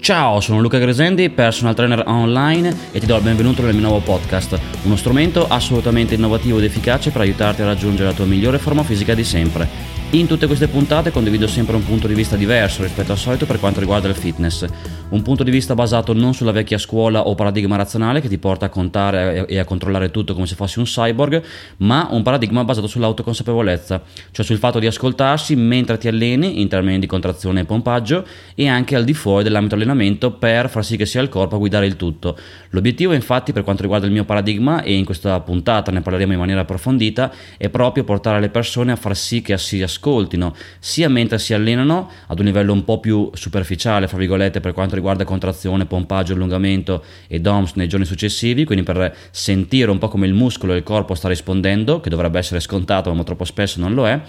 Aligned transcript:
Ciao, 0.00 0.40
sono 0.40 0.62
Luca 0.62 0.78
Gresendi, 0.78 1.28
personal 1.28 1.74
trainer 1.74 2.02
online 2.06 2.74
e 2.90 2.98
ti 3.00 3.04
do 3.04 3.16
il 3.16 3.22
benvenuto 3.22 3.60
nel 3.60 3.74
mio 3.74 3.82
nuovo 3.82 4.00
podcast, 4.00 4.58
uno 4.84 4.96
strumento 4.96 5.46
assolutamente 5.46 6.14
innovativo 6.14 6.56
ed 6.56 6.64
efficace 6.64 7.10
per 7.10 7.20
aiutarti 7.20 7.60
a 7.60 7.66
raggiungere 7.66 8.08
la 8.08 8.14
tua 8.14 8.24
migliore 8.24 8.58
forma 8.58 8.82
fisica 8.82 9.12
di 9.12 9.24
sempre. 9.24 9.99
In 10.12 10.26
tutte 10.26 10.48
queste 10.48 10.66
puntate 10.66 11.12
condivido 11.12 11.46
sempre 11.46 11.76
un 11.76 11.84
punto 11.84 12.08
di 12.08 12.14
vista 12.14 12.34
diverso 12.34 12.82
rispetto 12.82 13.12
al 13.12 13.18
solito 13.18 13.46
per 13.46 13.60
quanto 13.60 13.78
riguarda 13.78 14.08
il 14.08 14.16
fitness, 14.16 14.66
un 15.10 15.22
punto 15.22 15.44
di 15.44 15.52
vista 15.52 15.76
basato 15.76 16.12
non 16.12 16.34
sulla 16.34 16.50
vecchia 16.50 16.78
scuola 16.78 17.28
o 17.28 17.36
paradigma 17.36 17.76
razionale 17.76 18.20
che 18.20 18.26
ti 18.26 18.36
porta 18.36 18.66
a 18.66 18.68
contare 18.70 19.46
e 19.46 19.58
a 19.60 19.64
controllare 19.64 20.10
tutto 20.10 20.34
come 20.34 20.46
se 20.46 20.56
fossi 20.56 20.80
un 20.80 20.84
cyborg, 20.84 21.40
ma 21.78 22.08
un 22.10 22.24
paradigma 22.24 22.64
basato 22.64 22.88
sull'autoconsapevolezza, 22.88 24.02
cioè 24.32 24.44
sul 24.44 24.58
fatto 24.58 24.80
di 24.80 24.86
ascoltarsi 24.86 25.54
mentre 25.54 25.96
ti 25.96 26.08
alleni 26.08 26.60
in 26.60 26.66
termini 26.66 26.98
di 26.98 27.06
contrazione 27.06 27.60
e 27.60 27.64
pompaggio 27.64 28.26
e 28.56 28.66
anche 28.66 28.96
al 28.96 29.04
di 29.04 29.14
fuori 29.14 29.44
dell'ambito 29.44 29.76
allenamento 29.76 30.32
per 30.32 30.68
far 30.70 30.84
sì 30.84 30.96
che 30.96 31.06
sia 31.06 31.22
il 31.22 31.28
corpo 31.28 31.54
a 31.54 31.58
guidare 31.58 31.86
il 31.86 31.94
tutto. 31.94 32.36
L'obiettivo 32.70 33.12
infatti 33.12 33.52
per 33.52 33.62
quanto 33.62 33.82
riguarda 33.82 34.06
il 34.06 34.12
mio 34.12 34.24
paradigma 34.24 34.82
e 34.82 34.92
in 34.92 35.04
questa 35.04 35.38
puntata 35.38 35.92
ne 35.92 36.00
parleremo 36.00 36.32
in 36.32 36.38
maniera 36.40 36.62
approfondita 36.62 37.32
è 37.56 37.68
proprio 37.68 38.02
portare 38.02 38.40
le 38.40 38.48
persone 38.48 38.90
a 38.90 38.96
far 38.96 39.16
sì 39.16 39.40
che 39.40 39.56
si 39.56 39.80
ascoltino 39.80 39.98
ascoltino 40.00 40.54
sia 40.78 41.08
mentre 41.10 41.38
si 41.38 41.52
allenano 41.52 42.10
ad 42.26 42.38
un 42.38 42.46
livello 42.46 42.72
un 42.72 42.84
po' 42.84 42.98
più 42.98 43.30
superficiale, 43.34 44.08
fra 44.08 44.16
virgolette, 44.16 44.60
per 44.60 44.72
quanto 44.72 44.94
riguarda 44.94 45.24
contrazione, 45.24 45.84
pompaggio, 45.84 46.32
allungamento 46.32 47.04
e 47.28 47.38
DOMS 47.38 47.74
nei 47.74 47.86
giorni 47.86 48.06
successivi, 48.06 48.64
quindi 48.64 48.82
per 48.84 49.14
sentire 49.30 49.90
un 49.90 49.98
po' 49.98 50.08
come 50.08 50.26
il 50.26 50.32
muscolo 50.32 50.72
e 50.72 50.78
il 50.78 50.82
corpo 50.82 51.14
sta 51.14 51.28
rispondendo, 51.28 52.00
che 52.00 52.08
dovrebbe 52.08 52.38
essere 52.38 52.60
scontato 52.60 53.12
ma 53.12 53.22
troppo 53.22 53.44
spesso 53.44 53.78
non 53.78 53.92
lo 53.94 54.08
è. 54.08 54.20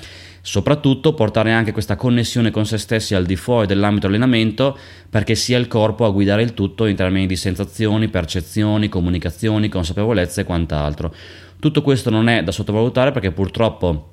Soprattutto 0.43 1.13
portare 1.13 1.51
anche 1.51 1.71
questa 1.71 1.95
connessione 1.95 2.49
con 2.49 2.65
se 2.65 2.79
stessi 2.79 3.13
al 3.13 3.25
di 3.25 3.35
fuori 3.35 3.67
dell'ambito 3.67 4.07
allenamento 4.07 4.75
perché 5.07 5.35
sia 5.35 5.59
il 5.59 5.67
corpo 5.67 6.03
a 6.03 6.09
guidare 6.09 6.41
il 6.41 6.55
tutto 6.55 6.87
in 6.87 6.95
termini 6.95 7.27
di 7.27 7.35
sensazioni, 7.35 8.07
percezioni, 8.07 8.89
comunicazioni, 8.89 9.69
consapevolezza 9.69 10.41
e 10.41 10.43
quant'altro. 10.43 11.13
Tutto 11.59 11.83
questo 11.83 12.09
non 12.09 12.27
è 12.27 12.43
da 12.43 12.51
sottovalutare 12.51 13.11
perché 13.11 13.31
purtroppo 13.31 14.07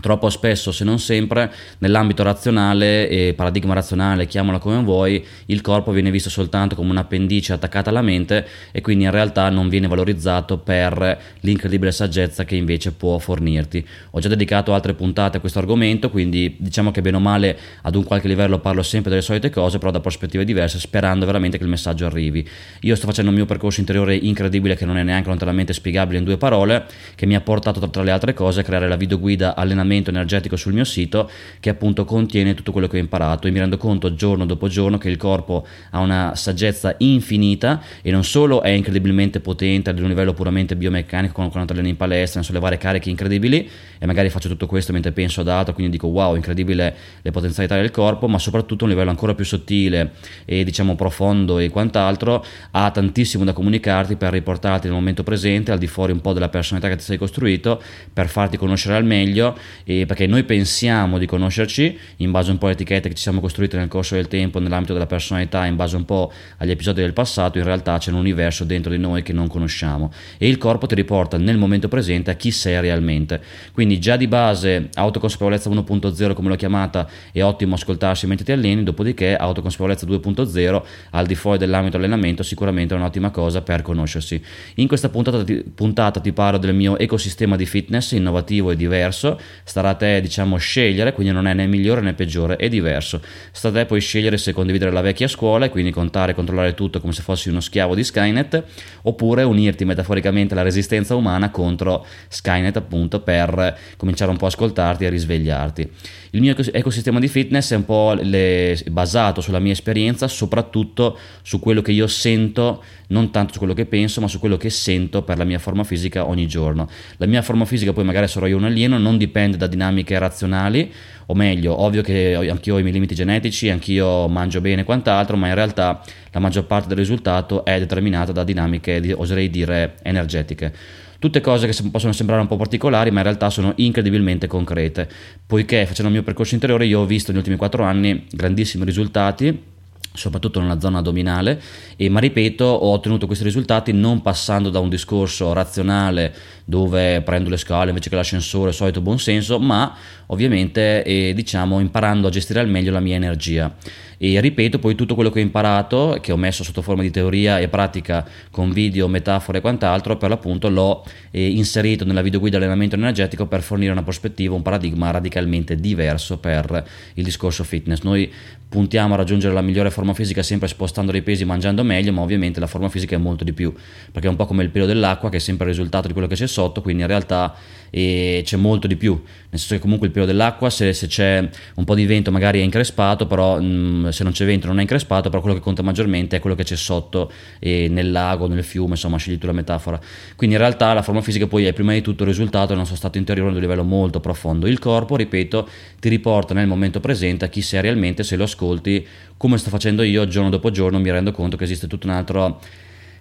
Troppo 0.00 0.30
spesso, 0.30 0.70
se 0.70 0.84
non 0.84 1.00
sempre, 1.00 1.52
nell'ambito 1.78 2.22
razionale 2.22 3.08
e 3.08 3.34
paradigma 3.34 3.74
razionale, 3.74 4.28
chiamalo 4.28 4.60
come 4.60 4.80
vuoi, 4.84 5.24
il 5.46 5.60
corpo 5.60 5.90
viene 5.90 6.12
visto 6.12 6.30
soltanto 6.30 6.76
come 6.76 6.90
un'appendice 6.90 7.52
attaccata 7.52 7.90
alla 7.90 8.00
mente 8.00 8.46
e 8.70 8.80
quindi 8.80 9.04
in 9.04 9.10
realtà 9.10 9.48
non 9.50 9.68
viene 9.68 9.88
valorizzato 9.88 10.58
per 10.58 11.20
l'incredibile 11.40 11.90
saggezza 11.90 12.44
che 12.44 12.54
invece 12.54 12.92
può 12.92 13.18
fornirti. 13.18 13.84
Ho 14.12 14.20
già 14.20 14.28
dedicato 14.28 14.72
altre 14.72 14.94
puntate 14.94 15.38
a 15.38 15.40
questo 15.40 15.58
argomento, 15.58 16.10
quindi 16.10 16.54
diciamo 16.60 16.92
che 16.92 17.02
bene 17.02 17.16
o 17.16 17.20
male 17.20 17.58
ad 17.82 17.96
un 17.96 18.04
qualche 18.04 18.28
livello 18.28 18.60
parlo 18.60 18.84
sempre 18.84 19.10
delle 19.10 19.22
solite 19.22 19.50
cose, 19.50 19.78
però 19.78 19.90
da 19.90 19.98
prospettive 19.98 20.44
diverse, 20.44 20.78
sperando 20.78 21.26
veramente 21.26 21.58
che 21.58 21.64
il 21.64 21.70
messaggio 21.70 22.06
arrivi. 22.06 22.48
Io 22.82 22.94
sto 22.94 23.06
facendo 23.06 23.30
un 23.30 23.36
mio 23.36 23.46
percorso 23.46 23.80
interiore 23.80 24.14
incredibile 24.14 24.76
che 24.76 24.84
non 24.84 24.96
è 24.96 25.02
neanche 25.02 25.28
lontanamente 25.28 25.72
spiegabile 25.72 26.18
in 26.18 26.24
due 26.24 26.36
parole, 26.36 26.86
che 27.16 27.26
mi 27.26 27.34
ha 27.34 27.40
portato 27.40 27.80
tra 27.90 28.04
le 28.04 28.12
altre 28.12 28.32
cose 28.32 28.60
a 28.60 28.62
creare 28.62 28.86
la 28.86 28.94
videoguida 28.94 29.56
allenamento 29.56 29.86
allenamento 29.88 30.10
energetico 30.10 30.56
sul 30.56 30.74
mio 30.74 30.84
sito 30.84 31.30
che 31.58 31.70
appunto 31.70 32.04
contiene 32.04 32.54
tutto 32.54 32.70
quello 32.72 32.86
che 32.86 32.96
ho 32.96 33.00
imparato. 33.00 33.46
E 33.46 33.50
mi 33.50 33.58
rendo 33.58 33.76
conto 33.78 34.14
giorno 34.14 34.44
dopo 34.44 34.68
giorno 34.68 34.98
che 34.98 35.08
il 35.08 35.16
corpo 35.16 35.66
ha 35.90 35.98
una 36.00 36.34
saggezza 36.34 36.94
infinita 36.98 37.82
e 38.02 38.10
non 38.10 38.24
solo 38.24 38.62
è 38.62 38.68
incredibilmente 38.68 39.40
potente 39.40 39.90
ad 39.90 39.98
un 39.98 40.08
livello 40.08 40.34
puramente 40.34 40.76
biomeccanico 40.76 41.32
quando, 41.32 41.52
quando 41.52 41.72
alleno 41.72 41.88
in 41.88 41.96
palestra, 41.96 42.42
sollevare 42.42 42.76
cariche 42.76 43.10
incredibili 43.10 43.68
e 43.98 44.06
magari 44.06 44.28
faccio 44.28 44.48
tutto 44.48 44.66
questo 44.66 44.92
mentre 44.92 45.12
penso 45.12 45.40
ad 45.40 45.48
altro, 45.48 45.72
quindi 45.74 45.92
dico 45.92 46.06
wow, 46.08 46.34
incredibile 46.36 46.94
le 47.22 47.30
potenzialità 47.30 47.76
del 47.76 47.90
corpo, 47.90 48.28
ma 48.28 48.38
soprattutto 48.38 48.84
a 48.84 48.86
un 48.86 48.92
livello 48.92 49.10
ancora 49.10 49.34
più 49.34 49.44
sottile 49.44 50.12
e 50.44 50.62
diciamo 50.64 50.94
profondo 50.94 51.58
e 51.58 51.70
quant'altro, 51.70 52.44
ha 52.72 52.90
tantissimo 52.90 53.44
da 53.44 53.52
comunicarti 53.52 54.16
per 54.16 54.32
riportarti 54.32 54.86
nel 54.86 54.96
momento 54.96 55.22
presente, 55.22 55.72
al 55.72 55.78
di 55.78 55.86
fuori 55.86 56.12
un 56.12 56.20
po' 56.20 56.32
della 56.32 56.48
personalità 56.48 56.88
che 56.88 56.96
ti 56.96 57.04
sei 57.04 57.16
costruito, 57.16 57.82
per 58.12 58.28
farti 58.28 58.56
conoscere 58.56 58.96
al 58.96 59.04
meglio 59.04 59.56
e 59.84 60.06
perché 60.06 60.26
noi 60.26 60.44
pensiamo 60.44 61.18
di 61.18 61.26
conoscerci 61.26 61.98
in 62.16 62.30
base 62.30 62.50
un 62.50 62.58
po' 62.58 62.66
alle 62.66 62.74
etichette 62.74 63.08
che 63.08 63.14
ci 63.14 63.22
siamo 63.22 63.40
costruite 63.40 63.76
nel 63.76 63.88
corso 63.88 64.14
del 64.14 64.28
tempo, 64.28 64.58
nell'ambito 64.58 64.92
della 64.92 65.06
personalità, 65.06 65.64
in 65.66 65.76
base 65.76 65.96
un 65.96 66.04
po' 66.04 66.32
agli 66.58 66.70
episodi 66.70 67.00
del 67.00 67.12
passato, 67.12 67.58
in 67.58 67.64
realtà 67.64 67.98
c'è 67.98 68.10
un 68.10 68.18
universo 68.18 68.64
dentro 68.64 68.90
di 68.90 68.98
noi 68.98 69.22
che 69.22 69.32
non 69.32 69.48
conosciamo 69.48 70.12
e 70.38 70.48
il 70.48 70.58
corpo 70.58 70.86
ti 70.86 70.94
riporta 70.94 71.36
nel 71.36 71.56
momento 71.56 71.88
presente 71.88 72.30
a 72.30 72.34
chi 72.34 72.50
sei 72.50 72.80
realmente. 72.80 73.40
Quindi 73.72 73.98
già 73.98 74.16
di 74.16 74.26
base 74.26 74.88
autoconsapevolezza 74.94 75.70
1.0 75.70 76.34
come 76.34 76.48
l'ho 76.48 76.56
chiamata 76.56 77.08
è 77.32 77.42
ottimo 77.42 77.74
ascoltarsi 77.74 78.26
mentre 78.26 78.44
ti 78.44 78.52
alleni, 78.52 78.82
dopodiché 78.82 79.36
autoconsapevolezza 79.36 80.06
2.0 80.06 80.82
al 81.10 81.26
di 81.26 81.34
fuori 81.34 81.58
dell'ambito 81.58 81.96
allenamento 81.96 82.42
sicuramente 82.42 82.94
è 82.94 82.96
un'ottima 82.96 83.30
cosa 83.30 83.62
per 83.62 83.82
conoscersi. 83.82 84.42
In 84.76 84.88
questa 84.88 85.08
puntata 85.08 85.44
ti, 85.44 85.62
puntata 85.74 86.20
ti 86.20 86.32
parlo 86.32 86.58
del 86.58 86.74
mio 86.74 86.98
ecosistema 86.98 87.56
di 87.56 87.66
fitness 87.66 88.12
innovativo 88.12 88.70
e 88.70 88.76
diverso 88.76 89.38
starà 89.68 89.90
a 89.90 89.94
te 89.94 90.22
diciamo 90.22 90.56
scegliere, 90.56 91.12
quindi 91.12 91.30
non 91.30 91.46
è 91.46 91.52
né 91.52 91.66
migliore 91.66 92.00
né 92.00 92.14
peggiore, 92.14 92.56
è 92.56 92.70
diverso. 92.70 93.20
Sta 93.52 93.68
a 93.68 93.72
te 93.72 93.84
poi 93.84 94.00
scegliere 94.00 94.38
se 94.38 94.54
condividere 94.54 94.90
la 94.90 95.02
vecchia 95.02 95.28
scuola 95.28 95.66
e 95.66 95.68
quindi 95.68 95.90
contare 95.90 96.32
e 96.32 96.34
controllare 96.34 96.72
tutto 96.72 97.00
come 97.00 97.12
se 97.12 97.20
fossi 97.20 97.50
uno 97.50 97.60
schiavo 97.60 97.94
di 97.94 98.02
Skynet, 98.02 98.64
oppure 99.02 99.42
unirti 99.42 99.84
metaforicamente 99.84 100.54
alla 100.54 100.62
resistenza 100.62 101.14
umana 101.14 101.50
contro 101.50 102.06
Skynet 102.28 102.76
appunto 102.78 103.20
per 103.20 103.78
cominciare 103.98 104.30
un 104.30 104.38
po' 104.38 104.46
a 104.46 104.48
ascoltarti 104.48 105.04
e 105.04 105.08
risvegliarti. 105.10 105.90
Il 106.30 106.40
mio 106.42 106.54
ecosistema 106.54 107.18
di 107.18 107.28
fitness 107.28 107.72
è 107.72 107.76
un 107.76 107.86
po' 107.86 108.12
le, 108.12 108.78
basato 108.90 109.40
sulla 109.40 109.60
mia 109.60 109.72
esperienza, 109.72 110.28
soprattutto 110.28 111.16
su 111.42 111.58
quello 111.58 111.80
che 111.80 111.92
io 111.92 112.06
sento, 112.06 112.82
non 113.08 113.30
tanto 113.30 113.54
su 113.54 113.58
quello 113.58 113.72
che 113.72 113.86
penso, 113.86 114.20
ma 114.20 114.28
su 114.28 114.38
quello 114.38 114.58
che 114.58 114.68
sento 114.68 115.22
per 115.22 115.38
la 115.38 115.44
mia 115.44 115.58
forma 115.58 115.84
fisica 115.84 116.26
ogni 116.26 116.46
giorno. 116.46 116.86
La 117.16 117.26
mia 117.26 117.40
forma 117.40 117.64
fisica, 117.64 117.94
poi 117.94 118.04
magari 118.04 118.28
sarò 118.28 118.46
io 118.46 118.58
un 118.58 118.64
alieno, 118.64 118.98
non 118.98 119.16
dipende 119.16 119.56
da 119.56 119.66
dinamiche 119.66 120.18
razionali, 120.18 120.92
o 121.26 121.34
meglio, 121.34 121.80
ovvio 121.80 122.02
che 122.02 122.34
anch'io 122.34 122.74
ho 122.74 122.78
i 122.78 122.82
miei 122.82 122.94
limiti 122.94 123.14
genetici, 123.14 123.70
anch'io 123.70 124.28
mangio 124.28 124.60
bene 124.60 124.82
e 124.82 124.84
quant'altro, 124.84 125.36
ma 125.36 125.48
in 125.48 125.54
realtà 125.54 126.02
la 126.30 126.40
maggior 126.40 126.66
parte 126.66 126.88
del 126.88 126.98
risultato 126.98 127.64
è 127.64 127.78
determinata 127.78 128.32
da 128.32 128.44
dinamiche, 128.44 129.14
oserei 129.16 129.48
dire, 129.48 129.94
energetiche. 130.02 131.06
Tutte 131.18 131.40
cose 131.40 131.66
che 131.66 131.76
possono 131.90 132.12
sembrare 132.12 132.40
un 132.40 132.46
po' 132.46 132.56
particolari, 132.56 133.10
ma 133.10 133.18
in 133.18 133.24
realtà 133.24 133.50
sono 133.50 133.72
incredibilmente 133.76 134.46
concrete, 134.46 135.08
poiché 135.44 135.84
facendo 135.84 136.06
il 136.06 136.12
mio 136.12 136.22
percorso 136.22 136.54
interiore 136.54 136.86
io 136.86 137.00
ho 137.00 137.06
visto 137.06 137.30
negli 137.30 137.40
ultimi 137.40 137.56
quattro 137.56 137.82
anni 137.82 138.26
grandissimi 138.30 138.84
risultati 138.84 139.76
soprattutto 140.18 140.60
nella 140.60 140.80
zona 140.80 140.98
addominale, 140.98 141.60
e, 141.96 142.08
ma 142.08 142.18
ripeto, 142.20 142.64
ho 142.64 142.92
ottenuto 142.92 143.26
questi 143.26 143.44
risultati 143.44 143.92
non 143.92 144.20
passando 144.20 144.68
da 144.68 144.80
un 144.80 144.88
discorso 144.88 145.52
razionale 145.52 146.34
dove 146.64 147.22
prendo 147.22 147.48
le 147.48 147.56
scale 147.56 147.90
invece 147.90 148.10
che 148.10 148.16
l'ascensore, 148.16 148.72
solito 148.72 149.00
buonsenso, 149.00 149.58
ma 149.60 149.94
ovviamente 150.26 151.04
eh, 151.04 151.32
diciamo 151.34 151.78
imparando 151.80 152.26
a 152.26 152.30
gestire 152.30 152.60
al 152.60 152.68
meglio 152.68 152.90
la 152.90 153.00
mia 153.00 153.16
energia. 153.16 153.72
E 154.18 154.40
ripeto 154.40 154.78
poi 154.80 154.94
tutto 154.96 155.14
quello 155.14 155.30
che 155.30 155.38
ho 155.38 155.42
imparato, 155.42 156.18
che 156.20 156.32
ho 156.32 156.36
messo 156.36 156.64
sotto 156.64 156.82
forma 156.82 157.02
di 157.02 157.10
teoria 157.10 157.60
e 157.60 157.68
pratica 157.68 158.26
con 158.50 158.72
video, 158.72 159.06
metafore 159.06 159.58
e 159.58 159.60
quant'altro, 159.60 160.16
per 160.16 160.28
l'appunto 160.28 160.68
l'ho 160.68 161.04
eh, 161.30 161.46
inserito 161.46 162.04
nella 162.04 162.20
videoguida 162.20 162.56
allenamento 162.56 162.96
energetico 162.96 163.46
per 163.46 163.62
fornire 163.62 163.92
una 163.92 164.02
prospettiva, 164.02 164.54
un 164.54 164.62
paradigma 164.62 165.10
radicalmente 165.10 165.76
diverso 165.76 166.38
per 166.38 166.84
il 167.14 167.24
discorso 167.24 167.62
fitness. 167.62 168.02
Noi 168.02 168.30
puntiamo 168.68 169.14
a 169.14 169.16
raggiungere 169.16 169.54
la 169.54 169.62
migliore 169.62 169.90
forma 169.90 170.12
fisica 170.12 170.42
sempre 170.42 170.68
spostando 170.68 171.10
dei 171.10 171.22
pesi, 171.22 171.44
mangiando 171.44 171.82
meglio, 171.82 172.12
ma 172.12 172.20
ovviamente 172.20 172.60
la 172.60 172.66
forma 172.66 172.88
fisica 172.88 173.14
è 173.14 173.18
molto 173.18 173.44
di 173.44 173.52
più, 173.52 173.72
perché 174.12 174.26
è 174.26 174.30
un 174.30 174.36
po' 174.36 174.44
come 174.44 174.62
il 174.62 174.68
pelo 174.68 174.84
dell'acqua 174.84 175.30
che 175.30 175.36
è 175.36 175.40
sempre 175.40 175.66
il 175.66 175.72
risultato 175.72 176.06
di 176.06 176.12
quello 176.12 176.28
che 176.28 176.34
c'è 176.34 176.46
sotto, 176.46 176.82
quindi 176.82 177.02
in 177.02 177.08
realtà 177.08 177.54
eh, 177.90 178.42
c'è 178.44 178.56
molto 178.56 178.86
di 178.86 178.96
più, 178.96 179.12
nel 179.14 179.58
senso 179.58 179.74
che 179.74 179.80
comunque 179.80 180.08
il 180.08 180.12
pelo 180.12 180.26
dell'acqua 180.26 180.68
se, 180.68 180.92
se 180.92 181.06
c'è 181.06 181.48
un 181.76 181.84
po' 181.84 181.94
di 181.94 182.04
vento 182.04 182.30
magari 182.30 182.60
è 182.60 182.62
increspato, 182.62 183.26
però 183.26 183.58
mh, 183.58 184.07
se 184.12 184.22
non 184.22 184.32
c'è 184.32 184.44
vento 184.44 184.66
non 184.66 184.78
è 184.78 184.82
increspato, 184.82 185.28
però 185.28 185.40
quello 185.40 185.56
che 185.56 185.62
conta 185.62 185.82
maggiormente 185.82 186.36
è 186.36 186.40
quello 186.40 186.56
che 186.56 186.64
c'è 186.64 186.76
sotto 186.76 187.30
eh, 187.58 187.88
nel 187.88 188.10
lago, 188.10 188.46
nel 188.46 188.64
fiume, 188.64 188.90
insomma 188.90 189.16
scegli 189.16 189.38
tu 189.38 189.46
la 189.46 189.52
metafora. 189.52 190.00
Quindi 190.36 190.56
in 190.56 190.62
realtà 190.62 190.92
la 190.92 191.02
forma 191.02 191.20
fisica 191.20 191.46
poi 191.46 191.66
è 191.66 191.72
prima 191.72 191.92
di 191.92 192.00
tutto 192.00 192.22
il 192.22 192.28
risultato 192.28 192.68
del 192.68 192.78
nostro 192.78 192.96
stato 192.96 193.18
interiore 193.18 193.50
ad 193.50 193.56
un 193.56 193.60
livello 193.62 193.84
molto 193.84 194.20
profondo. 194.20 194.66
Il 194.66 194.78
corpo, 194.78 195.16
ripeto, 195.16 195.68
ti 195.98 196.08
riporta 196.08 196.54
nel 196.54 196.66
momento 196.66 197.00
presente 197.00 197.44
a 197.44 197.48
chi 197.48 197.62
sei 197.62 197.80
realmente 197.80 198.22
se 198.22 198.36
lo 198.36 198.44
ascolti 198.44 199.06
come 199.36 199.56
sto 199.56 199.70
facendo 199.70 200.02
io 200.02 200.26
giorno 200.26 200.50
dopo 200.50 200.70
giorno 200.70 200.98
mi 200.98 201.10
rendo 201.10 201.30
conto 201.30 201.56
che 201.56 201.64
esiste 201.64 201.86
tutto 201.86 202.08
un 202.08 202.12
altro 202.12 202.60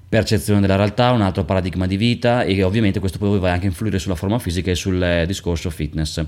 percezione 0.10 0.62
della 0.62 0.78
realtà, 0.78 1.12
un 1.12 1.22
altro 1.22 1.44
paradigma 1.44 1.86
di 1.86 1.98
vita 1.98 2.44
e 2.44 2.64
ovviamente 2.64 3.00
questo 3.00 3.18
poi 3.18 3.40
va 3.40 3.52
anche 3.52 3.66
a 3.66 3.70
influire 3.70 4.00
sulla 4.00 4.16
forma 4.16 4.40
fisica 4.40 4.72
e 4.72 4.76
sul 4.76 5.02
eh, 5.02 5.26
discorso 5.26 5.70
fitness. 5.70 6.24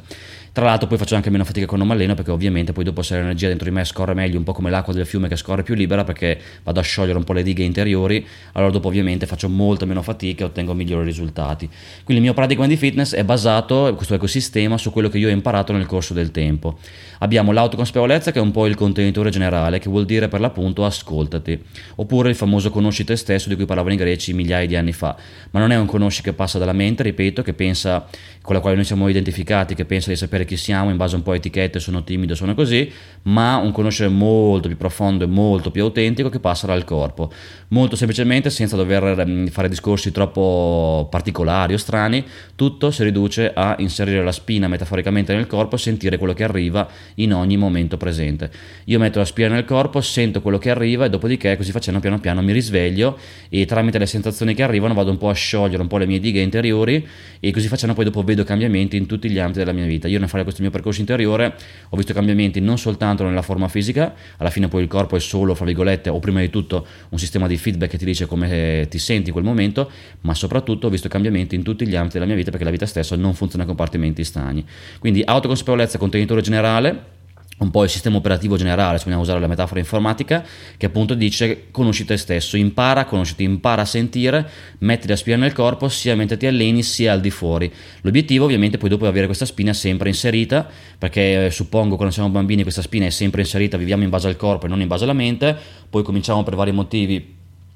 Tra 0.51 0.65
l'altro 0.65 0.87
poi 0.87 0.97
faccio 0.97 1.15
anche 1.15 1.29
meno 1.29 1.45
fatica 1.45 1.67
quando 1.67 1.85
mi 1.85 1.91
alleno 1.91 2.15
perché 2.15 2.31
ovviamente 2.31 2.73
poi 2.73 2.83
dopo 2.83 3.01
se 3.03 3.15
l'energia 3.15 3.47
dentro 3.47 3.69
di 3.69 3.73
me 3.73 3.85
scorre 3.85 4.13
meglio, 4.13 4.37
un 4.37 4.43
po' 4.43 4.51
come 4.51 4.69
l'acqua 4.69 4.93
del 4.93 5.05
fiume 5.05 5.27
che 5.27 5.35
scorre 5.35 5.63
più 5.63 5.75
libera 5.75 6.03
perché 6.03 6.37
vado 6.63 6.79
a 6.79 6.83
sciogliere 6.83 7.17
un 7.17 7.23
po' 7.23 7.33
le 7.33 7.43
dighe 7.43 7.63
interiori, 7.63 8.25
allora 8.53 8.71
dopo 8.71 8.87
ovviamente 8.87 9.25
faccio 9.27 9.47
molto 9.47 9.85
meno 9.85 10.01
fatica 10.01 10.43
e 10.43 10.47
ottengo 10.47 10.73
migliori 10.73 11.05
risultati. 11.05 11.67
Quindi 11.67 12.15
il 12.15 12.21
mio 12.21 12.33
paradigma 12.33 12.67
di 12.67 12.75
fitness 12.75 13.13
è 13.13 13.23
basato, 13.23 13.93
questo 13.95 14.15
ecosistema, 14.15 14.77
su 14.77 14.91
quello 14.91 15.07
che 15.07 15.19
io 15.19 15.29
ho 15.29 15.31
imparato 15.31 15.71
nel 15.71 15.85
corso 15.85 16.13
del 16.13 16.31
tempo. 16.31 16.79
Abbiamo 17.19 17.51
l'autoconsapevolezza 17.51 18.31
che 18.31 18.39
è 18.39 18.41
un 18.41 18.51
po' 18.51 18.65
il 18.65 18.75
contenitore 18.75 19.29
generale, 19.29 19.79
che 19.79 19.89
vuol 19.89 20.05
dire 20.05 20.27
per 20.27 20.39
l'appunto 20.39 20.83
ascoltati, 20.83 21.61
oppure 21.95 22.29
il 22.29 22.35
famoso 22.35 22.71
conosci 22.71 23.03
te 23.03 23.15
stesso 23.15 23.49
di 23.49 23.55
cui 23.55 23.65
parlavano 23.69 23.93
i 23.93 23.97
greci 23.97 24.33
migliaia 24.33 24.65
di 24.65 24.75
anni 24.75 24.93
fa, 24.93 25.15
ma 25.51 25.59
non 25.59 25.71
è 25.71 25.77
un 25.77 25.85
conosci 25.85 26.23
che 26.23 26.33
passa 26.33 26.57
dalla 26.57 26.73
mente, 26.73 27.03
ripeto, 27.03 27.43
che 27.43 27.53
pensa, 27.53 28.07
con 28.41 28.55
la 28.55 28.61
quale 28.61 28.75
noi 28.75 28.83
siamo 28.83 29.07
identificati, 29.07 29.75
che 29.75 29.85
pensa 29.85 30.09
di 30.09 30.15
sapere 30.15 30.43
chi 30.43 30.57
siamo 30.57 30.89
in 30.89 30.97
base 30.97 31.13
a 31.13 31.17
un 31.17 31.23
po' 31.23 31.31
a 31.31 31.35
etichette, 31.35 31.79
sono 31.79 32.03
timido, 32.03 32.33
sono 32.33 32.55
così, 32.55 32.91
ma 33.23 33.57
un 33.57 33.71
conoscere 33.71 34.09
molto 34.09 34.67
più 34.67 34.77
profondo 34.77 35.23
e 35.23 35.27
molto 35.27 35.69
più 35.69 35.83
autentico 35.83 36.29
che 36.29 36.39
passa 36.39 36.65
dal 36.65 36.83
corpo. 36.83 37.31
Molto 37.69 37.95
semplicemente, 37.95 38.49
senza 38.49 38.75
dover 38.75 39.23
mm, 39.25 39.45
fare 39.47 39.69
discorsi 39.69 40.11
troppo 40.11 41.07
particolari 41.11 41.73
o 41.73 41.77
strani, 41.77 42.25
tutto 42.55 42.89
si 42.89 43.03
riduce 43.03 43.51
a 43.53 43.75
inserire 43.77 44.23
la 44.23 44.31
spina 44.31 44.67
metaforicamente 44.67 45.35
nel 45.35 45.45
corpo 45.45 45.75
e 45.75 45.77
sentire 45.77 46.17
quello 46.17 46.33
che 46.33 46.43
arriva 46.43 46.87
in 47.15 47.33
ogni 47.33 47.57
momento 47.57 47.97
presente. 47.97 48.49
Io 48.85 48.97
metto 48.97 49.19
la 49.19 49.25
spina 49.25 49.49
nel 49.49 49.65
corpo, 49.65 50.01
sento 50.01 50.41
quello 50.41 50.57
che 50.57 50.71
arriva 50.71 51.05
e 51.05 51.09
dopodiché 51.09 51.55
così 51.55 51.71
facendo 51.71 51.99
piano 51.99 52.19
piano 52.19 52.41
mi 52.41 52.51
risveglio 52.51 53.17
e 53.49 53.58
tramite 53.65 53.97
le 53.97 54.05
sensazioni 54.05 54.53
che 54.53 54.63
arrivano 54.63 54.93
vado 54.93 55.11
un 55.11 55.17
po' 55.17 55.29
a 55.29 55.33
sciogliere 55.33 55.81
un 55.81 55.87
po' 55.87 55.97
le 55.97 56.05
mie 56.05 56.19
dighe 56.19 56.41
interiori 56.41 57.05
e 57.39 57.51
così 57.51 57.67
facendo 57.67 57.95
poi 57.95 58.05
dopo 58.05 58.23
vedo 58.23 58.43
cambiamenti 58.43 58.97
in 58.97 59.05
tutti 59.05 59.29
gli 59.29 59.39
ambiti 59.39 59.59
della 59.59 59.71
mia 59.71 59.85
vita. 59.85 60.07
Io 60.07 60.19
nel 60.19 60.29
fare 60.29 60.43
questo 60.43 60.61
mio 60.61 60.71
percorso 60.71 60.99
interiore 60.99 61.55
ho 61.89 61.97
visto 61.97 62.13
cambiamenti 62.13 62.59
non 62.59 62.77
soltanto 62.77 63.23
nella 63.23 63.41
forma 63.41 63.67
fisica, 63.67 64.13
alla 64.37 64.49
fine 64.49 64.67
poi 64.67 64.83
il 64.83 64.87
corpo 64.87 65.15
è 65.15 65.19
solo, 65.19 65.55
fra 65.55 65.65
virgolette, 65.65 66.09
o 66.09 66.19
prima 66.19 66.39
di 66.39 66.49
tutto 66.49 66.85
un 67.09 67.17
sistema 67.17 67.47
di 67.47 67.57
feedback 67.57 67.91
che 67.91 67.97
ti 67.97 68.05
dice 68.05 68.25
come 68.25 68.87
ti 68.89 68.99
senti 68.99 69.27
in 69.27 69.33
quel 69.33 69.45
momento, 69.45 69.89
ma 70.21 70.33
soprattutto 70.33 70.87
ho 70.87 70.89
visto 70.89 71.07
cambiamenti 71.07 71.55
in 71.55 71.63
tutti 71.63 71.87
gli 71.87 71.95
ambiti 71.95 72.13
della 72.13 72.25
mia 72.25 72.35
vita 72.35 72.49
perché 72.49 72.65
la 72.65 72.71
vita 72.71 72.85
stessa 72.85 73.15
non 73.15 73.33
funziona 73.33 73.63
a 73.63 73.67
compartimenti 73.67 74.23
stagni. 74.23 74.65
Quindi 74.99 75.21
autoconsapevolezza, 75.25 75.97
contenitore 75.97 76.41
generale, 76.41 77.17
un 77.59 77.71
po' 77.71 77.83
il 77.83 77.89
sistema 77.89 78.17
operativo 78.17 78.55
generale, 78.55 78.97
se 78.97 79.03
vogliamo 79.03 79.23
usare 79.23 79.39
la 79.39 79.47
metafora 79.47 79.79
informatica, 79.79 80.45
che 80.77 80.85
appunto 80.85 81.13
dice 81.13 81.65
conosci 81.71 82.05
te 82.05 82.17
stesso, 82.17 82.55
impara, 82.57 83.05
conosciti, 83.05 83.43
impara 83.43 83.81
a 83.81 83.85
sentire, 83.85 84.49
metti 84.79 85.07
la 85.07 85.15
spina 85.15 85.37
nel 85.37 85.53
corpo 85.53 85.89
sia 85.89 86.15
mentre 86.15 86.37
ti 86.37 86.45
alleni 86.45 86.83
sia 86.83 87.11
al 87.11 87.19
di 87.19 87.29
fuori. 87.29 87.71
L'obiettivo 88.01 88.45
ovviamente 88.45 88.77
poi 88.77 88.89
dopo 88.89 89.05
è 89.05 89.07
avere 89.09 89.25
questa 89.25 89.45
spina 89.45 89.73
sempre 89.73 90.09
inserita, 90.09 90.67
perché 90.97 91.45
eh, 91.45 91.51
suppongo 91.51 91.95
quando 91.95 92.13
siamo 92.13 92.29
bambini 92.29 92.63
questa 92.63 92.81
spina 92.81 93.05
è 93.05 93.09
sempre 93.09 93.41
inserita, 93.41 93.77
viviamo 93.77 94.03
in 94.03 94.09
base 94.09 94.27
al 94.27 94.37
corpo 94.37 94.65
e 94.65 94.69
non 94.69 94.79
in 94.81 94.87
base 94.87 95.03
alla 95.03 95.13
mente, 95.13 95.55
poi 95.89 96.03
cominciamo 96.03 96.43
per 96.43 96.55
vari 96.55 96.71
motivi 96.71 97.35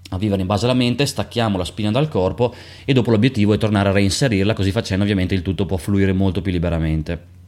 a 0.09 0.17
vivere 0.17 0.41
in 0.41 0.47
base 0.47 0.65
alla 0.65 0.75
mente, 0.75 1.05
stacchiamo 1.05 1.57
la 1.57 1.65
spina 1.65 1.91
dal 1.91 2.07
corpo 2.07 2.53
e 2.85 2.93
dopo 2.93 3.11
l'obiettivo 3.11 3.53
è 3.53 3.57
tornare 3.57 3.89
a 3.89 3.91
reinserirla, 3.91 4.53
così 4.53 4.71
facendo 4.71 5.03
ovviamente 5.03 5.33
il 5.33 5.41
tutto 5.41 5.65
può 5.65 5.75
fluire 5.75 6.13
molto 6.13 6.41
più 6.41 6.51
liberamente. 6.51 7.41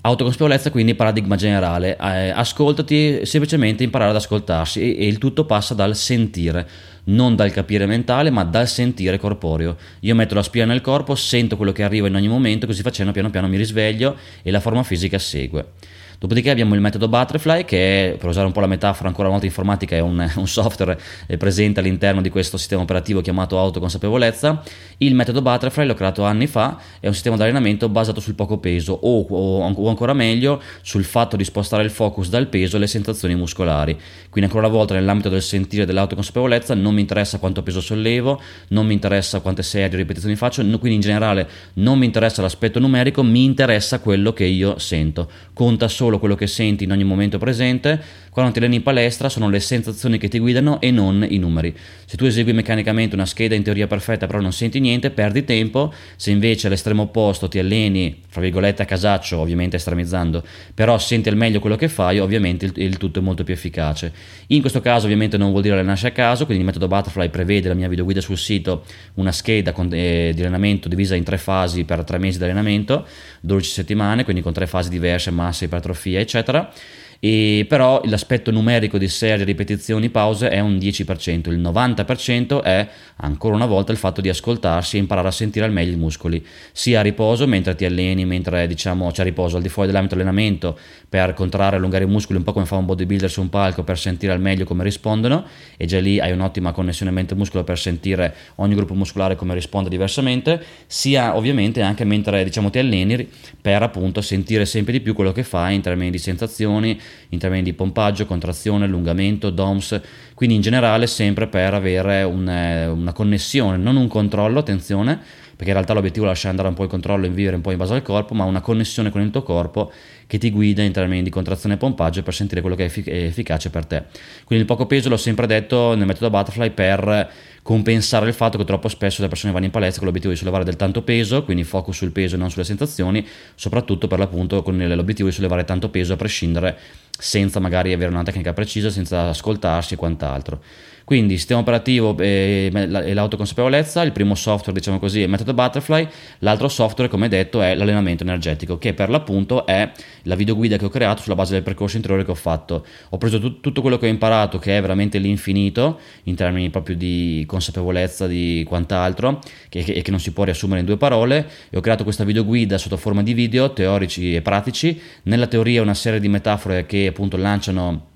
Autoconsapevolezza 0.00 0.70
quindi 0.70 0.94
paradigma 0.94 1.34
generale, 1.34 1.96
eh, 1.96 2.30
ascoltati, 2.30 3.26
semplicemente 3.26 3.82
imparare 3.82 4.10
ad 4.10 4.16
ascoltarsi 4.16 4.80
e, 4.80 5.04
e, 5.04 5.08
il 5.08 5.18
tutto 5.18 5.44
passa 5.44 5.74
dal 5.74 5.96
sentire, 5.96 6.68
non 7.04 7.34
dal 7.34 7.50
capire 7.50 7.84
mentale 7.84 8.30
ma 8.30 8.44
dal 8.44 8.68
sentire 8.68 9.18
corporeo. 9.18 9.76
Io 10.00 10.14
metto 10.14 10.36
la 10.36 10.44
spina 10.44 10.66
nel 10.66 10.82
corpo, 10.82 11.16
sento 11.16 11.56
quello 11.56 11.72
che 11.72 11.82
arriva 11.82 12.06
in 12.06 12.14
ogni 12.14 12.28
momento, 12.28 12.66
così 12.66 12.82
facendo 12.82 13.10
piano 13.10 13.30
piano 13.30 13.48
mi 13.48 13.56
risveglio 13.56 14.16
e 14.42 14.52
la 14.52 14.60
forma 14.60 14.84
fisica 14.84 15.18
segue. 15.18 15.72
Dopodiché 16.18 16.50
abbiamo 16.50 16.74
il 16.74 16.80
metodo 16.80 17.06
Butterfly 17.06 17.64
che, 17.64 18.16
per 18.18 18.28
usare 18.28 18.44
un 18.44 18.52
po' 18.52 18.58
la 18.58 18.66
metafora 18.66 19.06
ancora 19.06 19.28
una 19.28 19.38
volta 19.38 19.46
informatica, 19.46 19.94
è 19.94 20.00
un, 20.00 20.28
un 20.34 20.48
software 20.48 20.98
presente 21.38 21.78
all'interno 21.78 22.20
di 22.20 22.28
questo 22.28 22.56
sistema 22.56 22.82
operativo 22.82 23.20
chiamato 23.20 23.56
autoconsapevolezza. 23.56 24.60
Il 24.98 25.14
metodo 25.14 25.42
Butterfly 25.42 25.86
l'ho 25.86 25.94
creato 25.94 26.24
anni 26.24 26.48
fa, 26.48 26.76
è 26.98 27.06
un 27.06 27.14
sistema 27.14 27.36
di 27.36 27.42
allenamento 27.42 27.88
basato 27.88 28.18
sul 28.18 28.34
poco 28.34 28.58
peso 28.58 28.98
o, 29.00 29.26
o, 29.28 29.72
o 29.72 29.88
ancora 29.88 30.12
meglio 30.12 30.60
sul 30.82 31.04
fatto 31.04 31.36
di 31.36 31.44
spostare 31.44 31.84
il 31.84 31.90
focus 31.90 32.28
dal 32.30 32.48
peso 32.48 32.78
alle 32.78 32.88
sensazioni 32.88 33.36
muscolari. 33.36 33.96
Quindi 34.28 34.50
ancora 34.50 34.66
una 34.66 34.76
volta 34.76 34.94
nell'ambito 34.94 35.28
del 35.28 35.42
sentire 35.42 35.86
dell'autoconsapevolezza 35.86 36.74
non 36.74 36.94
mi 36.94 37.00
interessa 37.00 37.38
quanto 37.38 37.62
peso 37.62 37.80
sollevo, 37.80 38.40
non 38.70 38.86
mi 38.86 38.92
interessa 38.92 39.38
quante 39.38 39.62
serie 39.62 39.96
ripetizioni 39.96 40.34
faccio, 40.34 40.62
quindi 40.62 40.94
in 40.94 41.00
generale 41.00 41.48
non 41.74 41.96
mi 41.96 42.06
interessa 42.06 42.42
l'aspetto 42.42 42.80
numerico, 42.80 43.22
mi 43.22 43.44
interessa 43.44 44.00
quello 44.00 44.32
che 44.32 44.44
io 44.44 44.80
sento. 44.80 45.30
Conta 45.52 45.86
solo 45.86 46.07
solo 46.08 46.18
quello 46.18 46.34
che 46.34 46.46
senti 46.46 46.84
in 46.84 46.92
ogni 46.92 47.04
momento 47.04 47.36
presente, 47.36 48.00
quando 48.30 48.52
ti 48.52 48.58
alleni 48.58 48.76
in 48.76 48.82
palestra 48.82 49.28
sono 49.28 49.50
le 49.50 49.60
sensazioni 49.60 50.16
che 50.16 50.28
ti 50.28 50.38
guidano 50.38 50.80
e 50.80 50.90
non 50.90 51.26
i 51.28 51.36
numeri. 51.36 51.74
Se 52.06 52.16
tu 52.16 52.24
esegui 52.24 52.54
meccanicamente 52.54 53.14
una 53.14 53.26
scheda 53.26 53.54
in 53.54 53.62
teoria 53.62 53.86
perfetta 53.86 54.26
però 54.26 54.40
non 54.40 54.52
senti 54.52 54.80
niente, 54.80 55.10
perdi 55.10 55.44
tempo, 55.44 55.92
se 56.16 56.30
invece 56.30 56.68
all'estremo 56.68 57.02
opposto 57.02 57.48
ti 57.48 57.58
alleni, 57.58 58.22
fra 58.28 58.40
virgolette 58.40 58.82
a 58.82 58.84
casaccio, 58.86 59.38
ovviamente 59.38 59.76
estremizzando, 59.76 60.42
però 60.72 60.96
senti 60.98 61.28
al 61.28 61.36
meglio 61.36 61.60
quello 61.60 61.76
che 61.76 61.88
fai, 61.88 62.20
ovviamente 62.20 62.64
il, 62.64 62.72
il 62.76 62.96
tutto 62.96 63.18
è 63.18 63.22
molto 63.22 63.44
più 63.44 63.52
efficace. 63.52 64.10
In 64.46 64.60
questo 64.60 64.80
caso 64.80 65.04
ovviamente 65.04 65.36
non 65.36 65.50
vuol 65.50 65.60
dire 65.60 65.74
allenarsi 65.74 66.06
a 66.06 66.12
caso, 66.12 66.46
quindi 66.46 66.62
il 66.62 66.68
metodo 66.68 66.88
Butterfly 66.88 67.28
prevede 67.28 67.68
la 67.68 67.74
mia 67.74 67.88
videoguida 67.88 68.22
sul 68.22 68.38
sito, 68.38 68.84
una 69.14 69.32
scheda 69.32 69.72
con, 69.72 69.88
eh, 69.92 70.32
di 70.34 70.40
allenamento 70.40 70.88
divisa 70.88 71.14
in 71.14 71.24
tre 71.24 71.36
fasi 71.36 71.84
per 71.84 72.02
tre 72.04 72.16
mesi 72.16 72.38
di 72.38 72.44
allenamento, 72.44 73.06
12 73.40 73.70
settimane, 73.70 74.24
quindi 74.24 74.40
con 74.40 74.54
tre 74.54 74.66
fasi 74.66 74.88
diverse, 74.88 75.30
massa, 75.30 75.64
ipertrofia, 75.64 75.96
ipertrofia, 75.98 76.20
eccetera. 76.20 76.72
E 77.20 77.66
però 77.68 78.00
l'aspetto 78.04 78.52
numerico 78.52 78.96
di 78.96 79.08
serie, 79.08 79.44
ripetizioni, 79.44 80.08
pause 80.08 80.50
è 80.50 80.60
un 80.60 80.76
10%, 80.76 81.50
il 81.50 81.58
90% 81.58 82.62
è 82.62 82.88
ancora 83.16 83.56
una 83.56 83.66
volta 83.66 83.90
il 83.90 83.98
fatto 83.98 84.20
di 84.20 84.28
ascoltarsi 84.28 84.96
e 84.96 85.00
imparare 85.00 85.26
a 85.26 85.32
sentire 85.32 85.64
al 85.64 85.72
meglio 85.72 85.94
i 85.94 85.96
muscoli, 85.96 86.44
sia 86.70 87.00
a 87.00 87.02
riposo 87.02 87.48
mentre 87.48 87.74
ti 87.74 87.84
alleni, 87.84 88.24
mentre 88.24 88.68
diciamo 88.68 89.10
c'è 89.10 89.24
riposo 89.24 89.56
al 89.56 89.62
di 89.62 89.68
fuori 89.68 89.88
dell'ambito 89.88 90.14
allenamento 90.14 90.78
per 91.08 91.34
contrarre 91.34 91.74
e 91.74 91.78
allungare 91.78 92.04
i 92.04 92.06
muscoli, 92.06 92.38
un 92.38 92.44
po' 92.44 92.52
come 92.52 92.66
fa 92.66 92.76
un 92.76 92.86
bodybuilder 92.86 93.28
su 93.28 93.40
un 93.40 93.48
palco 93.48 93.82
per 93.82 93.98
sentire 93.98 94.32
al 94.32 94.40
meglio 94.40 94.64
come 94.64 94.84
rispondono. 94.84 95.44
E 95.76 95.86
già 95.86 95.98
lì 95.98 96.20
hai 96.20 96.30
un'ottima 96.30 96.70
connessione 96.70 97.10
mente-muscolo 97.10 97.64
per 97.64 97.78
sentire 97.78 98.34
ogni 98.56 98.76
gruppo 98.76 98.94
muscolare 98.94 99.34
come 99.34 99.54
risponde 99.54 99.88
diversamente, 99.88 100.62
sia 100.86 101.36
ovviamente 101.36 101.82
anche 101.82 102.04
mentre 102.04 102.44
diciamo 102.44 102.70
ti 102.70 102.78
alleni 102.78 103.28
per 103.60 103.82
appunto 103.82 104.20
sentire 104.20 104.66
sempre 104.66 104.92
di 104.92 105.00
più 105.00 105.14
quello 105.14 105.32
che 105.32 105.42
fai 105.42 105.74
in 105.74 105.80
termini 105.80 106.10
di 106.10 106.18
sensazioni, 106.18 107.00
in 107.30 107.38
di 107.62 107.72
pompaggio, 107.72 108.26
contrazione, 108.26 108.84
allungamento, 108.84 109.50
DOMS, 109.50 110.00
quindi 110.34 110.56
in 110.56 110.60
generale 110.60 111.06
sempre 111.06 111.46
per 111.46 111.74
avere 111.74 112.22
un, 112.22 112.48
eh, 112.48 112.86
una 112.86 113.12
connessione, 113.12 113.76
non 113.76 113.96
un 113.96 114.08
controllo, 114.08 114.58
attenzione, 114.58 115.20
perché 115.58 115.72
in 115.72 115.74
realtà 115.76 115.92
l'obiettivo 115.92 116.24
è 116.24 116.28
lasciare 116.28 116.50
andare 116.50 116.68
un 116.68 116.74
po' 116.74 116.84
il 116.84 116.88
controllo 116.88 117.26
e 117.26 117.30
vivere 117.30 117.56
un 117.56 117.62
po' 117.62 117.72
in 117.72 117.78
base 117.78 117.92
al 117.92 118.02
corpo, 118.02 118.32
ma 118.32 118.44
una 118.44 118.60
connessione 118.60 119.10
con 119.10 119.22
il 119.22 119.32
tuo 119.32 119.42
corpo 119.42 119.90
che 120.28 120.38
ti 120.38 120.52
guida 120.52 120.84
in 120.84 120.92
termini 120.92 121.24
di 121.24 121.30
contrazione 121.30 121.74
e 121.74 121.78
pompaggio 121.78 122.22
per 122.22 122.32
sentire 122.32 122.60
quello 122.60 122.76
che 122.76 122.84
è, 122.84 122.92
è 122.92 123.24
efficace 123.24 123.68
per 123.68 123.84
te. 123.84 124.04
Quindi 124.44 124.64
il 124.64 124.66
poco 124.66 124.86
peso 124.86 125.08
l'ho 125.08 125.16
sempre 125.16 125.48
detto 125.48 125.96
nel 125.96 126.06
metodo 126.06 126.30
Butterfly 126.30 126.70
per 126.70 127.28
compensare 127.62 128.28
il 128.28 128.34
fatto 128.34 128.56
che 128.56 128.62
troppo 128.62 128.86
spesso 128.86 129.20
le 129.20 129.26
persone 129.26 129.52
vanno 129.52 129.64
in 129.64 129.72
palestra 129.72 129.98
con 129.98 130.06
l'obiettivo 130.06 130.32
di 130.32 130.38
sollevare 130.38 130.62
del 130.62 130.76
tanto 130.76 131.02
peso, 131.02 131.42
quindi 131.42 131.64
focus 131.64 131.96
sul 131.96 132.12
peso 132.12 132.36
e 132.36 132.38
non 132.38 132.50
sulle 132.50 132.62
sensazioni, 132.62 133.26
soprattutto 133.56 134.06
per 134.06 134.20
l'appunto 134.20 134.62
con 134.62 134.78
l'obiettivo 134.78 135.28
di 135.28 135.34
sollevare 135.34 135.64
tanto 135.64 135.88
peso 135.88 136.12
a 136.12 136.16
prescindere 136.16 136.78
senza 137.18 137.58
magari 137.58 137.92
avere 137.92 138.12
una 138.12 138.22
tecnica 138.22 138.52
precisa, 138.52 138.90
senza 138.90 139.30
ascoltarsi 139.30 139.94
e 139.94 139.96
quant'altro. 139.96 140.62
Quindi 141.08 141.38
sistema 141.38 141.60
operativo 141.60 142.14
e, 142.18 142.68
l'autoconsapevolezza, 142.70 144.02
il 144.02 144.12
primo 144.12 144.34
software 144.34 144.78
diciamo 144.78 144.98
così 144.98 145.20
è 145.20 145.22
il 145.22 145.30
metodo 145.30 145.54
Butterfly, 145.54 146.06
l'altro 146.40 146.68
software 146.68 147.10
come 147.10 147.28
detto 147.28 147.62
è 147.62 147.74
l'allenamento 147.74 148.24
energetico 148.24 148.76
che 148.76 148.92
per 148.92 149.08
l'appunto 149.08 149.64
è 149.64 149.90
la 150.24 150.34
videoguida 150.34 150.76
che 150.76 150.84
ho 150.84 150.90
creato 150.90 151.22
sulla 151.22 151.34
base 151.34 151.54
del 151.54 151.62
percorso 151.62 151.96
interiore 151.96 152.26
che 152.26 152.30
ho 152.30 152.34
fatto. 152.34 152.84
Ho 153.08 153.16
preso 153.16 153.40
tut- 153.40 153.60
tutto 153.62 153.80
quello 153.80 153.96
che 153.96 154.04
ho 154.04 154.10
imparato 154.10 154.58
che 154.58 154.76
è 154.76 154.82
veramente 154.82 155.16
l'infinito 155.16 155.98
in 156.24 156.34
termini 156.34 156.68
proprio 156.68 156.94
di 156.94 157.42
consapevolezza 157.46 158.26
di 158.26 158.62
quant'altro 158.68 159.38
che, 159.70 159.82
che, 159.82 160.02
che 160.02 160.10
non 160.10 160.20
si 160.20 160.32
può 160.32 160.44
riassumere 160.44 160.80
in 160.80 160.84
due 160.84 160.98
parole 160.98 161.48
e 161.70 161.78
ho 161.78 161.80
creato 161.80 162.04
questa 162.04 162.24
videoguida 162.24 162.76
sotto 162.76 162.98
forma 162.98 163.22
di 163.22 163.32
video 163.32 163.72
teorici 163.72 164.34
e 164.34 164.42
pratici. 164.42 165.00
Nella 165.22 165.46
teoria 165.46 165.80
una 165.80 165.94
serie 165.94 166.20
di 166.20 166.28
metafore 166.28 166.84
che 166.84 167.06
appunto 167.06 167.38
lanciano 167.38 168.07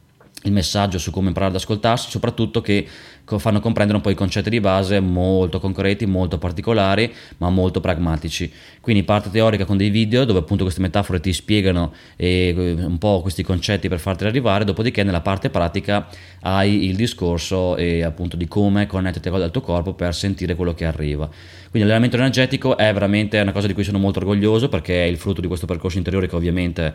il 0.43 0.53
messaggio 0.53 0.99
su 0.99 1.11
come 1.11 1.29
imparare 1.29 1.53
ad 1.53 1.57
ascoltarsi, 1.57 2.11
soprattutto 2.11 2.61
che 2.61 2.87
fanno 3.25 3.61
comprendere 3.61 3.97
un 3.97 4.03
po' 4.03 4.11
i 4.11 4.15
concetti 4.15 4.51
di 4.51 4.61
base 4.61 5.01
molto 5.01 5.61
concreti, 5.61 6.05
molto 6.07 6.39
particolari, 6.39 7.13
ma 7.39 7.49
molto 7.51 7.81
pragmatici. 7.81 8.53
Quindi 8.81 9.05
parte 9.05 9.31
teorica 9.31 9.65
con 9.65 9.77
dei 9.77 9.91
video 9.91 10.25
dove 10.25 10.41
appunto 10.41 10.65
queste 10.65 10.81
metafore 10.81 11.21
ti 11.21 11.33
spiegano 11.33 11.93
eh, 12.17 12.75
un 12.77 12.99
po' 12.99 13.21
questi 13.23 13.43
concetti 13.43 13.89
per 13.89 14.01
farti 14.01 14.25
arrivare, 14.25 14.65
dopodiché 14.65 15.03
nella 15.03 15.21
parte 15.21 15.51
pratica 15.51 16.09
hai 16.41 16.85
il 16.85 16.97
discorso 16.97 17.77
eh, 17.77 18.03
appunto 18.03 18.37
di 18.37 18.49
come 18.49 18.87
connetterti 18.87 19.29
al 19.29 19.51
tuo 19.51 19.61
corpo 19.61 19.95
per 19.95 20.15
sentire 20.15 20.55
quello 20.55 20.75
che 20.75 20.85
arriva. 20.85 21.27
Quindi 21.27 21.89
l'allenamento 21.89 22.17
energetico 22.17 22.77
è 22.77 22.93
veramente 22.93 23.41
una 23.41 23.53
cosa 23.53 23.67
di 23.67 23.73
cui 23.73 23.85
sono 23.85 23.99
molto 23.99 24.19
orgoglioso 24.19 24.69
perché 24.69 25.05
è 25.05 25.07
il 25.07 25.17
frutto 25.17 25.41
di 25.41 25.47
questo 25.47 25.67
percorso 25.67 25.97
interiore 25.97 26.29
che 26.29 26.37
ovviamente 26.37 26.95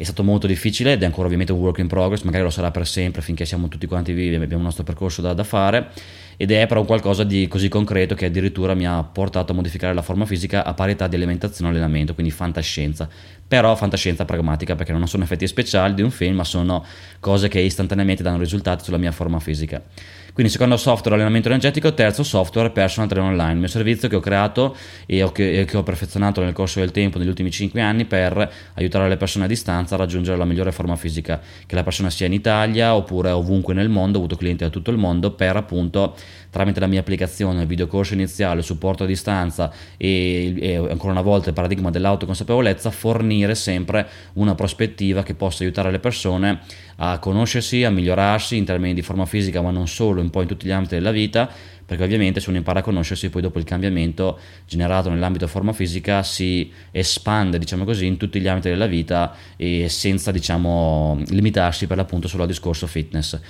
è 0.00 0.04
stato 0.04 0.22
molto 0.22 0.46
difficile 0.46 0.92
ed 0.92 1.02
è 1.02 1.06
ancora 1.06 1.24
ovviamente 1.24 1.50
un 1.50 1.58
work 1.58 1.78
in 1.78 1.88
progress, 1.88 2.22
magari 2.22 2.44
lo 2.44 2.50
sarà 2.50 2.70
per 2.70 2.86
sempre 2.86 3.20
finché 3.20 3.44
siamo 3.44 3.66
tutti 3.66 3.88
quanti 3.88 4.12
vivi 4.12 4.34
e 4.34 4.36
abbiamo 4.36 4.58
il 4.58 4.62
nostro 4.62 4.84
percorso 4.84 5.20
da, 5.20 5.34
da 5.34 5.42
fare 5.42 5.90
ed 6.36 6.52
è 6.52 6.68
però 6.68 6.84
qualcosa 6.84 7.24
di 7.24 7.48
così 7.48 7.68
concreto 7.68 8.14
che 8.14 8.26
addirittura 8.26 8.74
mi 8.74 8.86
ha 8.86 9.02
portato 9.02 9.50
a 9.50 9.56
modificare 9.56 9.92
la 9.92 10.02
forma 10.02 10.24
fisica 10.24 10.64
a 10.64 10.72
parità 10.72 11.08
di 11.08 11.16
alimentazione 11.16 11.68
e 11.68 11.72
allenamento, 11.72 12.14
quindi 12.14 12.30
fantascienza. 12.30 13.08
Però 13.48 13.74
fantascienza 13.74 14.24
pragmatica 14.24 14.76
perché 14.76 14.92
non 14.92 15.08
sono 15.08 15.24
effetti 15.24 15.48
speciali 15.48 15.94
di 15.94 16.02
un 16.02 16.12
film, 16.12 16.36
ma 16.36 16.44
sono 16.44 16.84
cose 17.18 17.48
che 17.48 17.58
istantaneamente 17.58 18.22
danno 18.22 18.38
risultati 18.38 18.84
sulla 18.84 18.98
mia 18.98 19.10
forma 19.10 19.40
fisica. 19.40 19.82
Quindi 20.32 20.52
secondo 20.52 20.76
software 20.76 21.16
allenamento 21.16 21.48
energetico, 21.48 21.94
terzo 21.94 22.22
software 22.22 22.70
personal 22.70 23.08
trainer 23.08 23.30
online, 23.30 23.52
il 23.52 23.58
mio 23.58 23.68
servizio 23.68 24.08
che 24.08 24.16
ho 24.16 24.20
creato 24.20 24.76
e 25.06 25.28
che, 25.32 25.64
che 25.66 25.76
ho 25.76 25.82
perfezionato 25.82 26.42
nel 26.42 26.52
corso 26.52 26.80
del 26.80 26.90
tempo 26.90 27.18
negli 27.18 27.28
ultimi 27.28 27.50
5 27.50 27.80
anni 27.80 28.04
per 28.04 28.52
aiutare 28.74 29.08
le 29.08 29.16
persone 29.16 29.46
a 29.46 29.48
distanza 29.48 29.94
a 29.94 29.98
raggiungere 29.98 30.36
la 30.36 30.44
migliore 30.44 30.70
forma 30.70 30.96
fisica, 30.96 31.40
che 31.66 31.74
la 31.74 31.82
persona 31.82 32.10
sia 32.10 32.26
in 32.26 32.32
Italia 32.32 32.94
oppure 32.94 33.30
ovunque 33.30 33.74
nel 33.74 33.88
mondo, 33.88 34.18
ho 34.18 34.20
avuto 34.20 34.36
clienti 34.36 34.64
da 34.64 34.70
tutto 34.70 34.90
il 34.90 34.98
mondo 34.98 35.32
per 35.32 35.56
appunto 35.56 36.14
tramite 36.50 36.80
la 36.80 36.86
mia 36.86 37.00
applicazione, 37.00 37.62
il 37.62 37.66
videocorso 37.66 38.14
iniziale, 38.14 38.60
il 38.60 38.64
supporto 38.64 39.04
a 39.04 39.06
distanza 39.06 39.72
e, 39.96 40.54
e 40.58 40.76
ancora 40.76 41.12
una 41.12 41.22
volta 41.22 41.48
il 41.48 41.54
paradigma 41.54 41.90
dell'autoconsapevolezza, 41.90 42.90
fornire 42.90 43.54
sempre 43.54 44.06
una 44.34 44.54
prospettiva 44.54 45.22
che 45.22 45.34
possa 45.34 45.62
aiutare 45.62 45.90
le 45.90 45.98
persone 45.98 46.60
a 47.00 47.18
conoscersi, 47.18 47.84
a 47.84 47.90
migliorarsi 47.90 48.56
in 48.56 48.64
termini 48.64 48.94
di 48.94 49.02
forma 49.02 49.24
fisica, 49.24 49.60
ma 49.60 49.70
non 49.70 49.86
solo, 49.86 50.20
un 50.20 50.30
po' 50.30 50.42
in 50.42 50.48
tutti 50.48 50.66
gli 50.66 50.70
ambiti 50.70 50.94
della 50.94 51.12
vita, 51.12 51.48
perché 51.86 52.02
ovviamente 52.02 52.40
se 52.40 52.48
uno 52.48 52.58
impara 52.58 52.80
a 52.80 52.82
conoscersi, 52.82 53.30
poi 53.30 53.40
dopo 53.40 53.58
il 53.58 53.64
cambiamento 53.64 54.38
generato 54.66 55.08
nell'ambito 55.08 55.46
forma 55.46 55.72
fisica 55.72 56.22
si 56.22 56.70
espande, 56.90 57.58
diciamo 57.58 57.84
così, 57.84 58.06
in 58.06 58.16
tutti 58.16 58.40
gli 58.40 58.48
ambiti 58.48 58.68
della 58.68 58.86
vita 58.86 59.34
e 59.56 59.88
senza, 59.88 60.32
diciamo, 60.32 61.22
limitarsi 61.28 61.86
per 61.86 61.96
l'appunto 61.96 62.26
solo 62.26 62.42
al 62.42 62.48
discorso 62.48 62.86
fitness. 62.86 63.40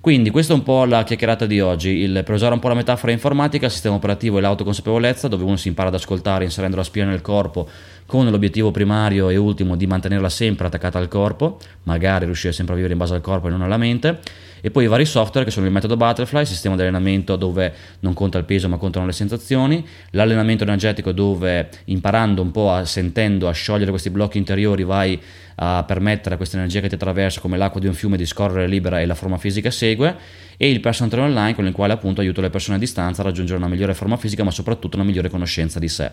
Quindi 0.00 0.30
questa 0.30 0.54
è 0.54 0.56
un 0.56 0.62
po' 0.62 0.84
la 0.84 1.02
chiacchierata 1.02 1.44
di 1.44 1.60
oggi, 1.60 1.90
il, 1.90 2.22
per 2.24 2.34
usare 2.34 2.54
un 2.54 2.60
po' 2.60 2.68
la 2.68 2.74
metafora 2.74 3.12
informatica, 3.12 3.66
il 3.66 3.72
sistema 3.72 3.96
operativo 3.96 4.38
e 4.38 4.40
l'autoconsapevolezza, 4.40 5.28
dove 5.28 5.44
uno 5.44 5.56
si 5.56 5.68
impara 5.68 5.88
ad 5.88 5.94
ascoltare 5.94 6.44
inserendo 6.44 6.76
la 6.76 6.84
spina 6.84 7.04
nel 7.04 7.20
corpo 7.20 7.68
con 8.10 8.28
l'obiettivo 8.28 8.72
primario 8.72 9.28
e 9.28 9.36
ultimo 9.36 9.76
di 9.76 9.86
mantenerla 9.86 10.28
sempre 10.28 10.66
attaccata 10.66 10.98
al 10.98 11.06
corpo, 11.06 11.60
magari 11.84 12.24
riuscire 12.24 12.52
sempre 12.52 12.72
a 12.72 12.76
vivere 12.76 12.94
in 12.94 12.98
base 12.98 13.14
al 13.14 13.20
corpo 13.20 13.46
e 13.46 13.50
non 13.52 13.62
alla 13.62 13.76
mente 13.76 14.18
e 14.60 14.72
poi 14.72 14.84
i 14.84 14.86
vari 14.88 15.04
software 15.04 15.46
che 15.46 15.52
sono 15.52 15.66
il 15.66 15.72
metodo 15.72 15.96
Butterfly, 15.96 16.40
il 16.40 16.46
sistema 16.48 16.74
di 16.74 16.82
allenamento 16.82 17.36
dove 17.36 17.72
non 18.00 18.12
conta 18.12 18.36
il 18.38 18.44
peso 18.44 18.68
ma 18.68 18.78
contano 18.78 19.06
le 19.06 19.12
sensazioni, 19.12 19.86
l'allenamento 20.10 20.64
energetico 20.64 21.12
dove 21.12 21.68
imparando 21.84 22.42
un 22.42 22.50
po' 22.50 22.72
a, 22.72 22.84
sentendo 22.84 23.48
a 23.48 23.52
sciogliere 23.52 23.90
questi 23.90 24.10
blocchi 24.10 24.38
interiori 24.38 24.82
vai 24.82 25.20
a 25.62 25.84
permettere 25.86 26.34
a 26.34 26.36
questa 26.36 26.56
energia 26.56 26.80
che 26.80 26.88
ti 26.88 26.96
attraversa 26.96 27.40
come 27.40 27.56
l'acqua 27.56 27.80
di 27.80 27.86
un 27.86 27.94
fiume 27.94 28.16
di 28.16 28.26
scorrere 28.26 28.66
libera 28.66 29.00
e 29.00 29.06
la 29.06 29.14
forma 29.14 29.38
fisica 29.38 29.70
segue 29.70 30.16
e 30.56 30.68
il 30.68 30.80
personal 30.80 31.12
trainer 31.12 31.30
online 31.30 31.54
con 31.54 31.66
il 31.66 31.72
quale 31.72 31.92
appunto 31.92 32.20
aiuto 32.20 32.40
le 32.40 32.50
persone 32.50 32.76
a 32.76 32.80
distanza 32.80 33.22
a 33.22 33.24
raggiungere 33.24 33.58
una 33.58 33.68
migliore 33.68 33.94
forma 33.94 34.16
fisica 34.16 34.42
ma 34.42 34.50
soprattutto 34.50 34.96
una 34.96 35.04
migliore 35.04 35.30
conoscenza 35.30 35.78
di 35.78 35.88
sé. 35.88 36.10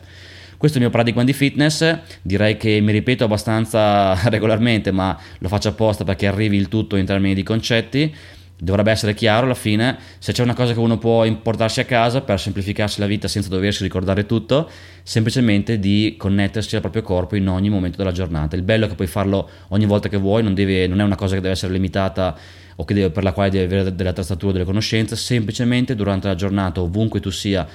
Questo 0.58 0.80
è 0.80 0.82
il 0.82 0.88
mio 0.88 0.96
paradigma 0.96 1.24
di 1.24 1.34
fitness, 1.34 2.00
direi 2.24 2.58
che 2.58 2.80
mi 2.82 2.92
ripeto 2.92 3.24
abbastanza 3.24 4.16
regolarmente, 4.30 4.92
ma 4.92 5.16
lo 5.38 5.48
faccio 5.50 5.70
apposta 5.70 6.04
perché 6.04 6.26
arrivi 6.26 6.58
il 6.58 6.68
tutto 6.68 6.96
in 6.96 7.06
termini 7.06 7.36
di 7.36 7.44
concetti. 7.44 8.12
Dovrebbe 8.60 8.90
essere 8.90 9.14
chiaro 9.14 9.46
alla 9.46 9.54
fine 9.54 10.00
se 10.18 10.32
c'è 10.32 10.42
una 10.42 10.56
cosa 10.56 10.74
che 10.74 10.80
uno 10.80 10.98
può 10.98 11.26
importarsi 11.26 11.80
a 11.80 11.86
casa 11.86 12.22
per 12.22 12.40
semplificarsi 12.40 13.00
la 13.00 13.06
vita 13.06 13.28
senza 13.28 13.50
doversi 13.50 13.84
ricordare 13.84 14.26
tutto 14.26 14.68
semplicemente 15.04 15.78
di 15.78 16.16
connettersi 16.18 16.74
al 16.74 16.82
proprio 16.82 17.04
corpo 17.04 17.36
in 17.36 17.48
ogni 17.48 17.70
momento 17.70 17.98
della 17.98 18.12
giornata. 18.12 18.56
Il 18.56 18.64
bello 18.64 18.86
è 18.86 18.90
che 18.90 18.96
puoi 18.96 19.06
farlo 19.06 19.48
ogni 19.68 19.86
volta 19.86 20.10
che 20.10 20.18
vuoi 20.18 20.42
non, 20.42 20.56
deve, 20.56 20.88
non 20.88 21.02
è 21.02 21.04
una 21.04 21.16
cosa 21.16 21.36
che 21.36 21.42
deve 21.42 21.54
essere 21.54 21.72
limitata 21.72 22.36
o 22.78 22.84
deve, 22.84 23.12
per 23.12 23.22
la 23.22 23.32
quale 23.32 23.52
devi 23.52 23.64
avere 23.64 23.94
delle 23.94 24.10
attrezzature 24.10 24.50
o 24.50 24.54
delle 24.54 24.66
conoscenze. 24.66 25.16
Semplicemente 25.16 25.94
durante 25.94 26.28
la 26.28 26.36
giornata 26.36 26.82
ovunque 26.82 27.20
tu 27.20 27.30
sia 27.30 27.68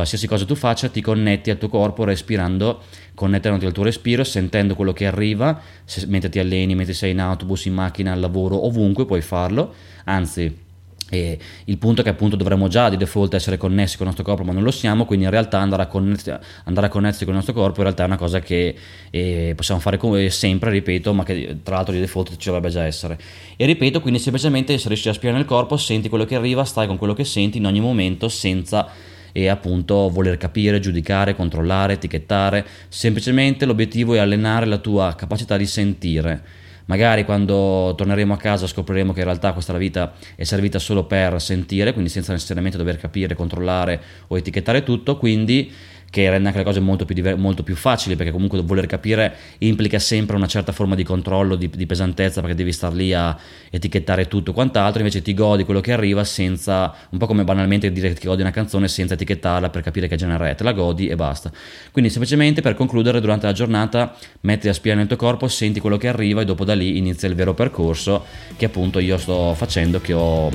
qualsiasi 0.00 0.26
cosa 0.26 0.44
tu 0.46 0.54
faccia 0.54 0.88
ti 0.88 1.00
connetti 1.00 1.50
al 1.50 1.58
tuo 1.58 1.68
corpo 1.68 2.04
respirando, 2.04 2.82
connettendoti 3.14 3.66
al 3.66 3.72
tuo 3.72 3.84
respiro, 3.84 4.24
sentendo 4.24 4.74
quello 4.74 4.92
che 4.92 5.06
arriva, 5.06 5.60
se, 5.84 6.06
mentre 6.06 6.30
ti 6.30 6.38
alleni, 6.38 6.74
mentre 6.74 6.94
sei 6.94 7.10
in 7.10 7.20
autobus, 7.20 7.66
in 7.66 7.74
macchina, 7.74 8.12
al 8.12 8.20
lavoro, 8.20 8.64
ovunque 8.64 9.04
puoi 9.04 9.20
farlo, 9.20 9.74
anzi 10.04 10.68
e 11.12 11.36
il 11.64 11.76
punto 11.76 12.00
è 12.00 12.04
che 12.04 12.10
appunto 12.10 12.36
dovremmo 12.36 12.68
già 12.68 12.88
di 12.88 12.96
default 12.96 13.34
essere 13.34 13.56
connessi 13.56 13.96
con 13.96 14.06
il 14.06 14.14
nostro 14.14 14.24
corpo, 14.24 14.44
ma 14.44 14.52
non 14.52 14.62
lo 14.62 14.70
siamo, 14.70 15.04
quindi 15.04 15.24
in 15.24 15.30
realtà 15.32 15.58
andare 15.58 15.82
a, 15.82 15.86
connessi, 15.86 16.32
andare 16.64 16.86
a 16.86 16.88
connettersi 16.88 17.24
con 17.24 17.34
il 17.34 17.40
nostro 17.40 17.52
corpo 17.52 17.78
in 17.78 17.82
realtà 17.82 18.04
è 18.04 18.06
una 18.06 18.16
cosa 18.16 18.38
che 18.38 18.76
eh, 19.10 19.52
possiamo 19.56 19.80
fare 19.80 19.96
come 19.96 20.30
sempre, 20.30 20.70
ripeto, 20.70 21.12
ma 21.12 21.24
che 21.24 21.58
tra 21.64 21.74
l'altro 21.74 21.92
di 21.92 21.98
default 21.98 22.36
ci 22.36 22.46
dovrebbe 22.46 22.68
già 22.68 22.84
essere. 22.84 23.18
E 23.56 23.66
ripeto, 23.66 24.00
quindi 24.00 24.20
semplicemente 24.20 24.78
se 24.78 24.86
riesci 24.86 25.08
a 25.08 25.12
spiare 25.12 25.36
nel 25.36 25.46
corpo, 25.46 25.76
senti 25.76 26.08
quello 26.08 26.24
che 26.24 26.36
arriva, 26.36 26.64
stai 26.64 26.86
con 26.86 26.96
quello 26.96 27.12
che 27.12 27.24
senti 27.24 27.58
in 27.58 27.66
ogni 27.66 27.80
momento 27.80 28.28
senza 28.28 28.88
e 29.32 29.48
appunto 29.48 30.08
voler 30.10 30.36
capire, 30.36 30.80
giudicare, 30.80 31.34
controllare, 31.34 31.94
etichettare, 31.94 32.66
semplicemente 32.88 33.64
l'obiettivo 33.64 34.14
è 34.14 34.18
allenare 34.18 34.66
la 34.66 34.78
tua 34.78 35.14
capacità 35.16 35.56
di 35.56 35.66
sentire. 35.66 36.42
Magari 36.86 37.24
quando 37.24 37.94
torneremo 37.96 38.34
a 38.34 38.36
casa 38.36 38.66
scopriremo 38.66 39.12
che 39.12 39.20
in 39.20 39.26
realtà 39.26 39.52
questa 39.52 39.76
vita 39.76 40.12
è 40.34 40.42
servita 40.42 40.80
solo 40.80 41.04
per 41.04 41.40
sentire, 41.40 41.92
quindi 41.92 42.10
senza 42.10 42.32
necessariamente 42.32 42.76
dover 42.76 42.98
capire, 42.98 43.36
controllare 43.36 44.00
o 44.26 44.36
etichettare 44.36 44.82
tutto, 44.82 45.16
quindi 45.16 45.72
che 46.10 46.28
rende 46.28 46.48
anche 46.48 46.58
le 46.58 46.64
cose 46.64 46.80
molto 46.80 47.04
più, 47.04 47.14
diver- 47.14 47.38
molto 47.38 47.62
più 47.62 47.76
facili 47.76 48.16
perché 48.16 48.32
comunque 48.32 48.60
voler 48.62 48.86
capire 48.86 49.34
implica 49.58 50.00
sempre 50.00 50.34
una 50.34 50.48
certa 50.48 50.72
forma 50.72 50.96
di 50.96 51.04
controllo, 51.04 51.54
di, 51.54 51.70
di, 51.70 51.86
pesantezza 51.86 52.40
perché 52.40 52.56
devi 52.56 52.72
star 52.72 52.92
lì 52.92 53.14
a 53.14 53.36
etichettare 53.70 54.26
tutto 54.26 54.52
quant'altro, 54.52 54.98
invece 54.98 55.22
ti 55.22 55.32
godi 55.34 55.64
quello 55.64 55.80
che 55.80 55.92
arriva 55.92 56.24
senza, 56.24 56.92
un 57.10 57.18
po' 57.18 57.26
come 57.26 57.44
banalmente 57.44 57.92
dire 57.92 58.12
che 58.12 58.26
godi 58.26 58.42
una 58.42 58.50
canzone 58.50 58.88
senza 58.88 59.14
etichettarla 59.14 59.70
per 59.70 59.82
capire 59.82 60.08
che 60.08 60.16
genere 60.16 60.50
è, 60.50 60.54
te 60.56 60.64
la 60.64 60.72
godi 60.72 61.06
e 61.06 61.14
basta. 61.14 61.50
Quindi 61.92 62.10
semplicemente 62.10 62.60
per 62.60 62.74
concludere 62.74 63.20
durante 63.20 63.46
la 63.46 63.52
giornata 63.52 64.16
metti 64.40 64.66
la 64.66 64.72
spia 64.72 64.96
nel 64.96 65.06
tuo 65.06 65.16
corpo, 65.16 65.46
senti 65.46 65.78
quello 65.78 65.96
che 65.96 66.08
arriva 66.08 66.40
e 66.40 66.44
dopo 66.44 66.64
da 66.64 66.74
lì 66.74 66.98
inizia 66.98 67.28
il 67.28 67.36
vero 67.36 67.54
percorso 67.54 68.24
che 68.56 68.64
appunto 68.64 68.98
io 68.98 69.16
sto 69.16 69.54
facendo, 69.54 70.00
che 70.00 70.12
ho 70.12 70.50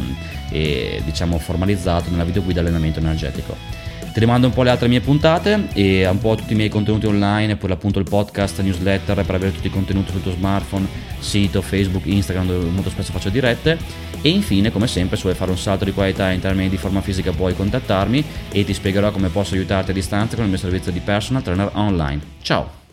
eh, 0.51 1.01
diciamo 1.05 1.37
formalizzato 1.37 2.09
nella 2.09 2.25
video 2.25 2.43
guida 2.43 2.59
allenamento 2.59 2.99
energetico. 2.99 3.84
Ti 4.15 4.21
rimando 4.21 4.47
un 4.47 4.53
po' 4.53 4.63
le 4.63 4.69
altre 4.69 4.87
mie 4.87 5.01
puntate 5.01 5.67
e 5.73 6.07
un 6.07 6.19
po' 6.19 6.35
tutti 6.35 6.53
i 6.53 6.55
miei 6.55 6.69
contenuti 6.69 7.05
online 7.05 7.51
e 7.51 7.55
poi 7.57 7.69
appunto 7.71 7.99
il 7.99 8.05
podcast, 8.07 8.61
newsletter 8.61 9.25
per 9.25 9.35
avere 9.35 9.51
tutti 9.51 9.67
i 9.67 9.69
contenuti 9.69 10.11
sul 10.11 10.21
tuo 10.21 10.31
smartphone, 10.31 10.87
sito, 11.19 11.61
Facebook, 11.61 12.05
Instagram 12.05 12.47
dove 12.47 12.69
molto 12.69 12.89
spesso 12.89 13.11
faccio 13.11 13.27
dirette 13.27 13.77
e 14.21 14.29
infine 14.29 14.71
come 14.71 14.87
sempre 14.87 15.17
se 15.17 15.23
vuoi 15.23 15.35
fare 15.35 15.51
un 15.51 15.57
salto 15.57 15.83
di 15.83 15.91
qualità 15.91 16.31
in 16.31 16.39
termini 16.39 16.69
di 16.69 16.77
forma 16.77 17.01
fisica 17.01 17.33
puoi 17.33 17.57
contattarmi 17.57 18.23
e 18.53 18.63
ti 18.63 18.73
spiegherò 18.73 19.11
come 19.11 19.27
posso 19.27 19.55
aiutarti 19.55 19.91
a 19.91 19.93
distanza 19.93 20.35
con 20.35 20.45
il 20.45 20.49
mio 20.49 20.59
servizio 20.59 20.93
di 20.93 21.01
personal 21.01 21.43
trainer 21.43 21.71
online. 21.73 22.21
Ciao! 22.41 22.84